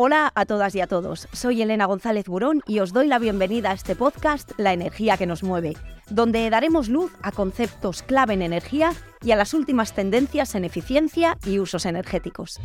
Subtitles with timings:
[0.00, 3.72] Hola a todas y a todos, soy Elena González Burón y os doy la bienvenida
[3.72, 5.76] a este podcast La energía que nos mueve,
[6.08, 8.92] donde daremos luz a conceptos clave en energía
[9.24, 12.60] y a las últimas tendencias en eficiencia y usos energéticos.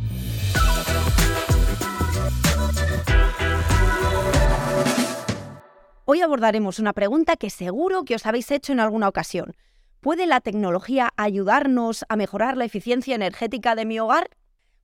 [6.04, 9.56] Hoy abordaremos una pregunta que seguro que os habéis hecho en alguna ocasión.
[9.98, 14.30] ¿Puede la tecnología ayudarnos a mejorar la eficiencia energética de mi hogar?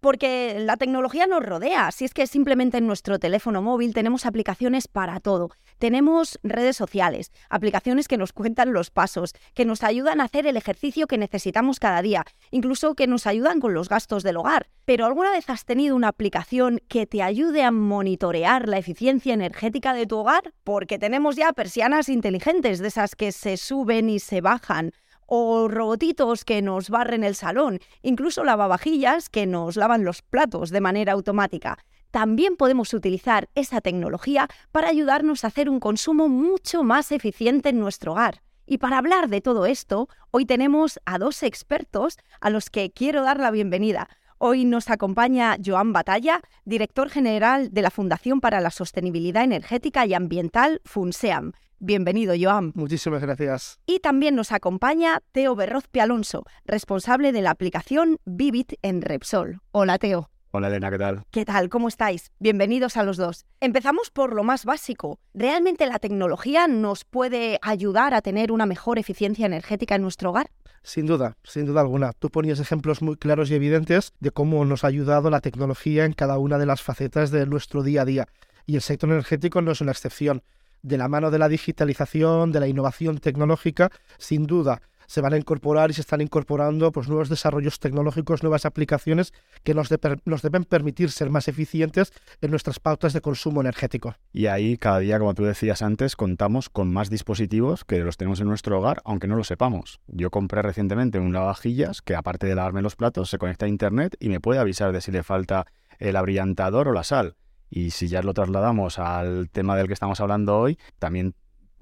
[0.00, 1.90] Porque la tecnología nos rodea.
[1.92, 5.50] Si es que simplemente en nuestro teléfono móvil tenemos aplicaciones para todo.
[5.78, 10.56] Tenemos redes sociales, aplicaciones que nos cuentan los pasos, que nos ayudan a hacer el
[10.56, 14.68] ejercicio que necesitamos cada día, incluso que nos ayudan con los gastos del hogar.
[14.84, 19.94] Pero ¿alguna vez has tenido una aplicación que te ayude a monitorear la eficiencia energética
[19.94, 20.52] de tu hogar?
[20.64, 24.92] Porque tenemos ya persianas inteligentes, de esas que se suben y se bajan
[25.32, 30.80] o robotitos que nos barren el salón, incluso lavavajillas que nos lavan los platos de
[30.80, 31.78] manera automática.
[32.10, 37.78] También podemos utilizar esa tecnología para ayudarnos a hacer un consumo mucho más eficiente en
[37.78, 38.42] nuestro hogar.
[38.66, 43.22] Y para hablar de todo esto, hoy tenemos a dos expertos a los que quiero
[43.22, 44.08] dar la bienvenida.
[44.38, 50.14] Hoy nos acompaña Joan Batalla, director general de la Fundación para la Sostenibilidad Energética y
[50.14, 51.52] Ambiental, FUNSEAM.
[51.82, 52.72] Bienvenido, Joan.
[52.74, 53.80] Muchísimas gracias.
[53.86, 59.60] Y también nos acompaña Teo Berrozpi Alonso, responsable de la aplicación Vivit en Repsol.
[59.72, 60.28] Hola, Teo.
[60.50, 61.22] Hola Elena, ¿qué tal?
[61.30, 61.70] ¿Qué tal?
[61.70, 62.32] ¿Cómo estáis?
[62.38, 63.46] Bienvenidos a los dos.
[63.60, 65.20] Empezamos por lo más básico.
[65.32, 70.50] ¿Realmente la tecnología nos puede ayudar a tener una mejor eficiencia energética en nuestro hogar?
[70.82, 72.12] Sin duda, sin duda alguna.
[72.12, 76.12] Tú ponías ejemplos muy claros y evidentes de cómo nos ha ayudado la tecnología en
[76.12, 78.28] cada una de las facetas de nuestro día a día.
[78.66, 80.42] Y el sector energético no es una excepción
[80.82, 85.36] de la mano de la digitalización, de la innovación tecnológica, sin duda se van a
[85.36, 89.32] incorporar y se están incorporando pues, nuevos desarrollos tecnológicos, nuevas aplicaciones
[89.64, 89.88] que nos,
[90.24, 94.14] nos, deben permitir ser más eficientes en nuestras pautas de consumo energético.
[94.32, 98.40] Y ahí cada día, como tú decías antes, contamos con más dispositivos que los tenemos
[98.40, 99.98] en nuestro hogar, aunque no lo sepamos.
[100.06, 104.16] Yo compré recientemente un lavavajillas que aparte de lavarme los platos, se conecta a Internet
[104.20, 105.66] y me puede avisar de si le falta
[105.98, 107.34] el abrillantador o la sal.
[107.70, 111.34] Y si ya lo trasladamos al tema del que estamos hablando hoy, también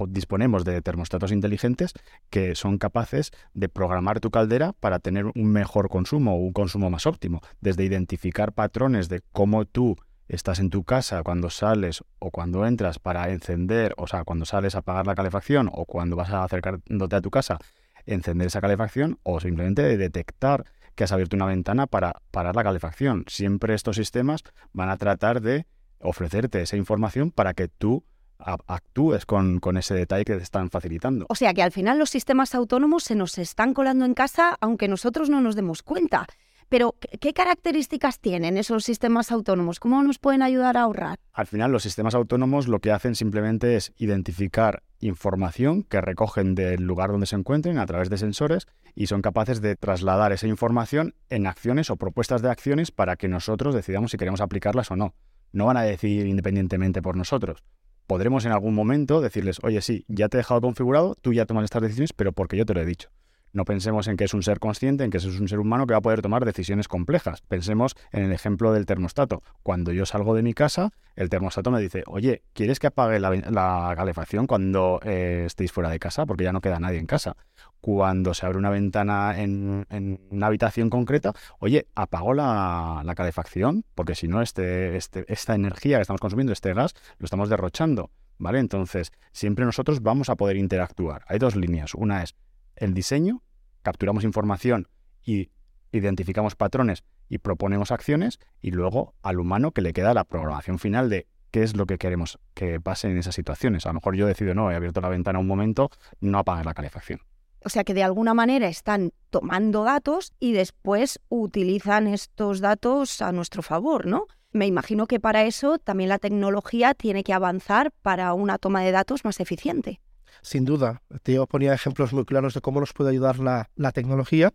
[0.06, 1.93] disponemos de termostatos inteligentes
[2.31, 6.91] que son capaces de programar tu caldera para tener un mejor consumo o un consumo
[6.91, 9.97] más óptimo, desde identificar patrones de cómo tú
[10.28, 14.75] estás en tu casa cuando sales o cuando entras para encender, o sea, cuando sales
[14.75, 17.59] a apagar la calefacción o cuando vas a acercándote a tu casa,
[18.06, 22.65] encender esa calefacción o simplemente de detectar que has abierto una ventana para parar la
[22.65, 23.25] calefacción.
[23.28, 25.66] Siempre estos sistemas van a tratar de
[26.00, 28.04] ofrecerte esa información para que tú
[28.38, 31.26] actúes con, con, ese detalle que te están facilitando.
[31.28, 34.86] O sea que al final los sistemas autónomos se nos están colando en casa aunque
[34.86, 36.26] nosotros no nos demos cuenta.
[36.69, 39.81] Pero, ¿qué características tienen esos sistemas autónomos?
[39.81, 41.19] ¿Cómo nos pueden ayudar a ahorrar?
[41.32, 46.82] Al final, los sistemas autónomos lo que hacen simplemente es identificar información que recogen del
[46.82, 51.15] lugar donde se encuentren a través de sensores y son capaces de trasladar esa información
[51.30, 55.15] en acciones o propuestas de acciones para que nosotros decidamos si queremos aplicarlas o no
[55.53, 57.62] no van a decidir independientemente por nosotros.
[58.06, 61.64] Podremos en algún momento decirles, oye, sí, ya te he dejado configurado, tú ya tomas
[61.64, 63.10] estas decisiones, pero porque yo te lo he dicho.
[63.53, 65.94] No pensemos en que es un ser consciente, en que es un ser humano que
[65.94, 67.41] va a poder tomar decisiones complejas.
[67.42, 69.42] Pensemos en el ejemplo del termostato.
[69.62, 73.94] Cuando yo salgo de mi casa, el termostato me dice, oye, ¿quieres que apague la,
[73.97, 76.26] calefacción cuando eh, estéis fuera de casa?
[76.26, 77.36] Porque ya no queda nadie en casa.
[77.81, 79.86] Cuando se abre una ventana en,
[80.30, 86.03] una habitación concreta, oye, apago la, calefacción, porque si no, este, este, esta energía que
[86.03, 88.10] estamos consumiendo, este gas, lo estamos derrochando.
[88.41, 88.60] ¿Vale?
[88.60, 91.25] Entonces, siempre nosotros vamos a poder interactuar.
[91.26, 91.94] Hay dos líneas.
[91.94, 92.36] Una es
[92.81, 93.43] el diseño,
[93.83, 94.89] capturamos información
[95.22, 95.50] y
[95.93, 101.09] identificamos patrones y proponemos acciones y luego al humano que le queda la programación final
[101.09, 103.87] de qué es lo que queremos que pase en esas situaciones.
[103.87, 105.91] A lo mejor yo decido, no, he abierto la ventana un momento,
[106.21, 107.21] no apagar la calefacción.
[107.65, 113.33] O sea que de alguna manera están tomando datos y después utilizan estos datos a
[113.33, 114.27] nuestro favor, ¿no?
[114.53, 118.92] Me imagino que para eso también la tecnología tiene que avanzar para una toma de
[118.92, 120.01] datos más eficiente.
[120.42, 124.52] Sin duda, te ponía ejemplos muy claros de cómo nos puede ayudar la, la tecnología,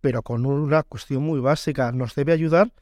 [0.00, 1.92] pero con una cuestión muy básica.
[1.92, 2.72] Nos debe ayudar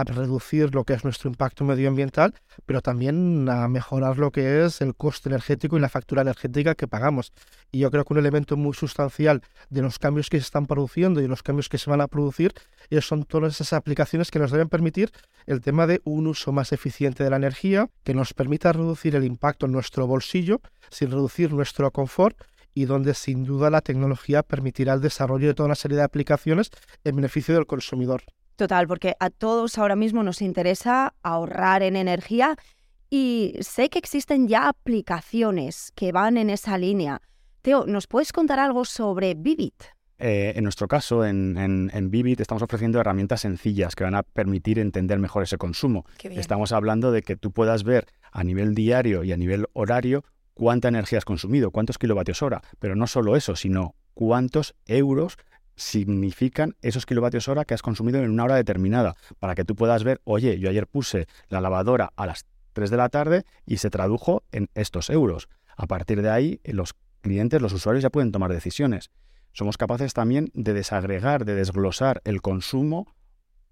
[0.00, 2.34] a reducir lo que es nuestro impacto medioambiental,
[2.66, 6.86] pero también a mejorar lo que es el coste energético y la factura energética que
[6.86, 7.32] pagamos.
[7.72, 11.20] Y yo creo que un elemento muy sustancial de los cambios que se están produciendo
[11.20, 12.52] y los cambios que se van a producir
[13.00, 15.10] son todas esas aplicaciones que nos deben permitir
[15.46, 19.24] el tema de un uso más eficiente de la energía, que nos permita reducir el
[19.24, 20.60] impacto en nuestro bolsillo
[20.90, 22.36] sin reducir nuestro confort
[22.74, 26.70] y donde sin duda la tecnología permitirá el desarrollo de toda una serie de aplicaciones
[27.04, 28.22] en beneficio del consumidor.
[28.56, 32.56] Total, porque a todos ahora mismo nos interesa ahorrar en energía
[33.10, 37.20] y sé que existen ya aplicaciones que van en esa línea.
[37.60, 39.72] Teo, ¿nos puedes contar algo sobre Vivid?
[40.18, 44.78] Eh, en nuestro caso, en, en, Vivid, estamos ofreciendo herramientas sencillas que van a permitir
[44.78, 46.06] entender mejor ese consumo.
[46.22, 50.24] Estamos hablando de que tú puedas ver a nivel diario y a nivel horario
[50.54, 55.36] cuánta energía has consumido, cuántos kilovatios hora, pero no solo eso, sino cuántos euros
[55.76, 60.04] significan esos kilovatios hora que has consumido en una hora determinada, para que tú puedas
[60.04, 63.90] ver, oye, yo ayer puse la lavadora a las 3 de la tarde y se
[63.90, 65.48] tradujo en estos euros.
[65.76, 69.10] A partir de ahí, los clientes, los usuarios ya pueden tomar decisiones.
[69.52, 73.14] Somos capaces también de desagregar, de desglosar el consumo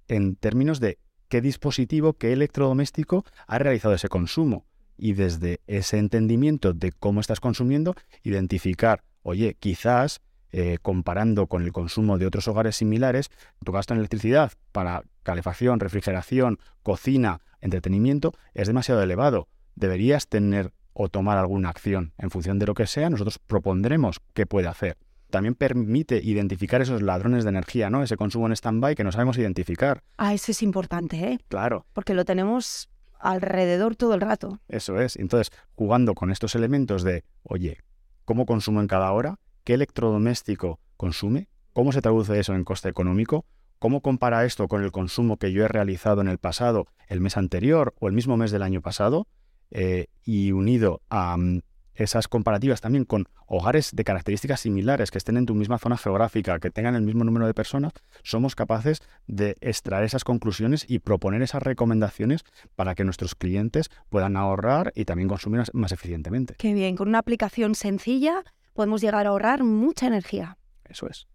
[0.09, 0.99] en términos de
[1.29, 4.67] qué dispositivo, qué electrodoméstico ha realizado ese consumo.
[4.97, 10.21] Y desde ese entendimiento de cómo estás consumiendo, identificar, oye, quizás
[10.57, 13.29] eh, comparando con el consumo de otros hogares similares,
[13.65, 19.49] tu gasto en electricidad para calefacción, refrigeración, cocina, entretenimiento es demasiado elevado.
[19.75, 22.13] Deberías tener o tomar alguna acción.
[22.19, 24.97] En función de lo que sea, nosotros propondremos qué puede hacer.
[25.29, 28.05] También permite identificar esos ladrones de energía, ¿no?
[28.05, 30.05] Ese consumo en stand-by que no sabemos identificar.
[30.19, 31.41] Ah, eso es importante, ¿eh?
[31.49, 31.85] Claro.
[31.95, 34.61] Porque lo tenemos alrededor todo el rato.
[34.69, 35.17] Eso es.
[35.17, 37.79] Entonces, jugando con estos elementos de, oye,
[38.25, 39.41] ¿cómo consumo en cada hora?
[39.65, 43.45] Qué electrodoméstico consume, cómo se traduce eso en coste económico,
[43.79, 47.37] cómo compara esto con el consumo que yo he realizado en el pasado, el mes
[47.37, 49.27] anterior o el mismo mes del año pasado,
[49.71, 51.61] eh, y unido a mm,
[51.95, 56.59] esas comparativas también con hogares de características similares que estén en tu misma zona geográfica,
[56.59, 61.43] que tengan el mismo número de personas, somos capaces de extraer esas conclusiones y proponer
[61.43, 62.45] esas recomendaciones
[62.75, 66.55] para que nuestros clientes puedan ahorrar y también consumir más eficientemente.
[66.59, 68.45] Qué bien, con una aplicación sencilla
[68.75, 70.59] podemos llegar a ahorrar mucha energía.
[70.85, 71.27] Eso es.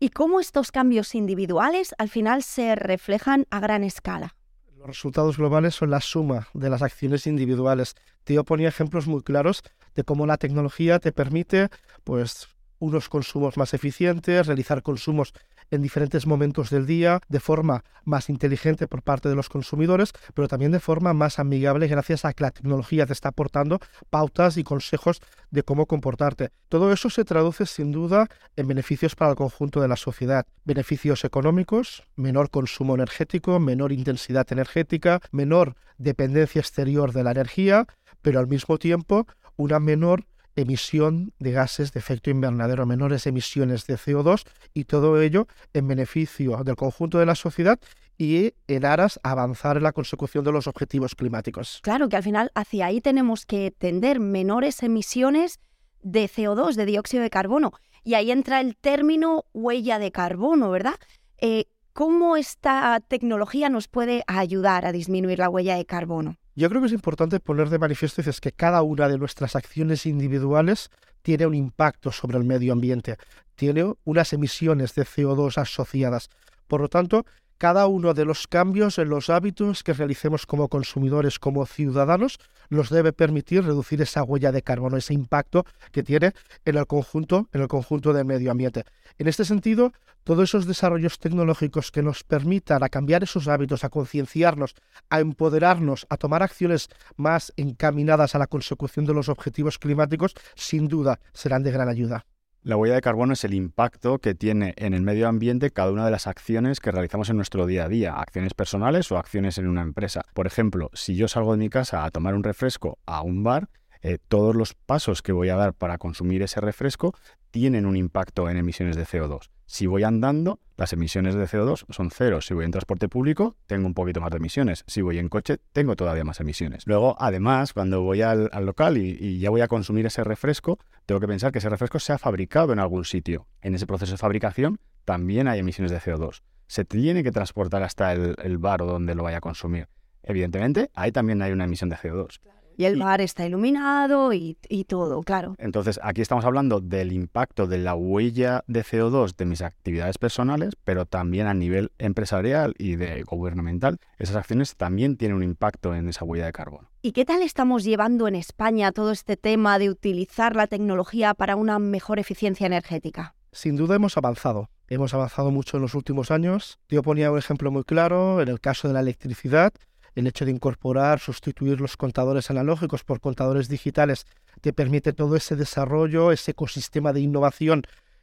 [0.00, 4.34] ¿Y cómo estos cambios individuales al final se reflejan a gran escala?
[4.76, 7.96] Los resultados globales son la suma de las acciones individuales.
[8.24, 9.62] Tío ponía ejemplos muy claros
[9.94, 11.68] de cómo la tecnología te permite
[12.04, 12.48] pues
[12.78, 15.32] unos consumos más eficientes, realizar consumos
[15.70, 20.48] en diferentes momentos del día de forma más inteligente por parte de los consumidores, pero
[20.48, 23.80] también de forma más amigable gracias a que la tecnología te está aportando
[24.10, 25.20] pautas y consejos
[25.50, 26.50] de cómo comportarte.
[26.68, 30.46] Todo eso se traduce sin duda en beneficios para el conjunto de la sociedad.
[30.64, 37.86] Beneficios económicos, menor consumo energético, menor intensidad energética, menor dependencia exterior de la energía,
[38.22, 39.26] pero al mismo tiempo
[39.56, 40.24] una menor
[40.60, 44.44] emisión de gases de efecto invernadero, menores emisiones de CO2
[44.74, 47.78] y todo ello en beneficio del conjunto de la sociedad
[48.18, 51.80] y en aras a avanzar en la consecución de los objetivos climáticos.
[51.82, 55.60] Claro que al final hacia ahí tenemos que tender menores emisiones
[56.02, 57.72] de CO2, de dióxido de carbono.
[58.02, 60.94] Y ahí entra el término huella de carbono, ¿verdad?
[61.38, 66.36] Eh, ¿Cómo esta tecnología nos puede ayudar a disminuir la huella de carbono?
[66.58, 70.90] Yo creo que es importante poner de manifiesto que cada una de nuestras acciones individuales
[71.22, 73.16] tiene un impacto sobre el medio ambiente,
[73.54, 76.30] tiene unas emisiones de CO2 asociadas.
[76.66, 77.24] Por lo tanto,
[77.58, 82.38] cada uno de los cambios en los hábitos que realicemos como consumidores, como ciudadanos,
[82.70, 86.32] nos debe permitir reducir esa huella de carbono, ese impacto que tiene
[86.64, 88.84] en el conjunto, en el conjunto del medio ambiente.
[89.18, 93.88] En este sentido, todos esos desarrollos tecnológicos que nos permitan a cambiar esos hábitos, a
[93.88, 94.74] concienciarnos,
[95.10, 100.86] a empoderarnos, a tomar acciones más encaminadas a la consecución de los objetivos climáticos, sin
[100.86, 102.24] duda serán de gran ayuda.
[102.62, 106.04] La huella de carbono es el impacto que tiene en el medio ambiente cada una
[106.04, 109.68] de las acciones que realizamos en nuestro día a día, acciones personales o acciones en
[109.68, 110.22] una empresa.
[110.34, 113.68] Por ejemplo, si yo salgo de mi casa a tomar un refresco a un bar,
[114.02, 117.14] eh, todos los pasos que voy a dar para consumir ese refresco
[117.50, 119.50] tienen un impacto en emisiones de CO2.
[119.70, 122.40] Si voy andando, las emisiones de CO2 son cero.
[122.40, 124.82] Si voy en transporte público, tengo un poquito más de emisiones.
[124.86, 126.86] Si voy en coche, tengo todavía más emisiones.
[126.86, 131.28] Luego, además, cuando voy al, local y, ya voy a consumir ese refresco, tengo que
[131.28, 133.46] pensar que ese refresco se ha fabricado en algún sitio.
[133.60, 136.40] En ese proceso de fabricación también hay emisiones de CO2.
[136.66, 139.88] Se tiene que transportar hasta el, bar o donde lo vaya a consumir.
[140.22, 142.40] Evidentemente, ahí también hay una emisión de CO2.
[142.78, 144.56] Y el bar está iluminado y,
[144.86, 145.56] todo, claro.
[145.58, 150.76] Entonces, aquí estamos hablando del impacto de la huella de CO2 de mis actividades personales,
[150.84, 153.98] pero también a nivel empresarial y de gubernamental.
[154.16, 156.88] Esas acciones también tienen un impacto en esa huella de carbono.
[157.02, 161.56] ¿Y qué tal estamos llevando en España todo este tema de utilizar la tecnología para
[161.56, 163.34] una mejor eficiencia energética?
[163.50, 164.70] Sin duda hemos avanzado.
[164.86, 166.78] Hemos avanzado mucho en los últimos años.
[166.88, 169.72] Yo ponía un ejemplo muy claro en el caso de la electricidad
[170.18, 174.26] el hecho de incorporar, sustituir los contadores analógicos por contadores digitales
[174.60, 177.82] te permite todo ese desarrollo, ese ecosistema de innovación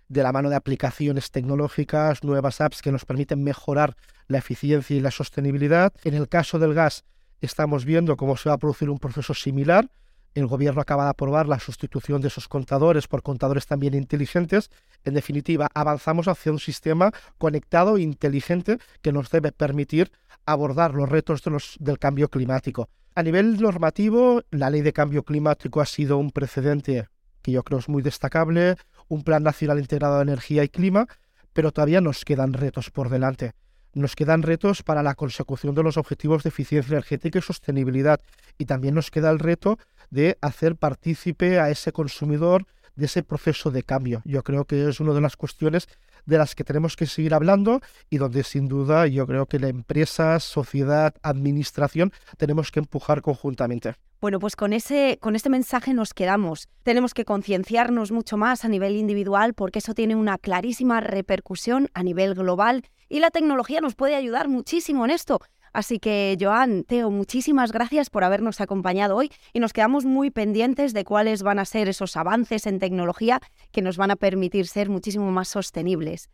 [0.10, 3.96] de la mano de aplicaciones tecnológicas, nuevas apps que nos permiten mejorar
[4.28, 5.94] la eficiencia y la sostenibilidad.
[6.04, 7.06] En el caso del gas,
[7.40, 9.90] estamos viendo cómo se va a producir un proceso similar.
[10.36, 14.70] El gobierno acaba de aprobar la sustitución de esos contadores por contadores también inteligentes.
[15.06, 20.12] En definitiva, avanzamos hacia un sistema conectado e inteligente que nos debe permitir
[20.46, 21.42] abordar los retos
[21.80, 22.90] del cambio climático.
[23.16, 27.08] A nivel normativo, la ley de cambio climático ha sido un precedente
[27.42, 28.76] que yo creo es muy destacable,
[29.08, 31.08] un plan nacional integrado de energía y clima,
[31.54, 33.54] pero todavía nos quedan retos por delante.
[33.96, 38.20] Nos quedan retos para la consecución de los objetivos de eficiencia energética y sostenibilidad.
[38.58, 42.66] Y también nos queda el reto de hacer partícipe a ese consumidor
[42.98, 44.22] de ese proceso de cambio.
[44.26, 45.88] Yo creo que es una de las cuestiones
[46.26, 49.70] de las que tenemos que seguir hablando y donde sin duda yo creo que la
[49.70, 53.94] empresa, sociedad, administración tenemos que empujar conjuntamente.
[54.20, 56.68] Bueno, pues con ese con este mensaje nos quedamos.
[56.84, 62.04] Tenemos que concienciarnos mucho más a nivel individual porque eso tiene una clarísima repercusión a
[62.04, 62.84] nivel global
[63.16, 65.40] y la tecnología nos puede ayudar muchísimo en esto.
[65.72, 70.94] Así que, Joan, Teo, muchísimas gracias por habernos acompañado hoy y nos quedamos muy pendientes
[70.94, 73.40] de cuáles van a ser esos avances en tecnología
[73.72, 76.30] que nos van a permitir ser muchísimo más sostenibles.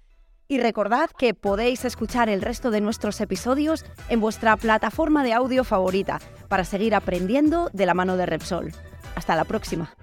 [0.47, 5.63] Y recordad que podéis escuchar el resto de nuestros episodios en vuestra plataforma de audio
[5.63, 8.71] favorita para seguir aprendiendo de la mano de Repsol.
[9.13, 9.93] Hasta la próxima.